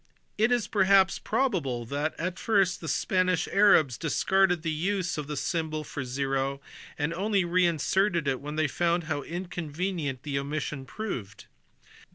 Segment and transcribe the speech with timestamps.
[0.35, 5.37] It is perhaps probable that at first the Spanish Arabs discarded the use of the
[5.37, 6.59] symbol for zero
[6.97, 11.45] and only re inserted it when they found how inconvenient the omission proved.